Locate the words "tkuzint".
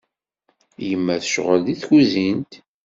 1.81-2.53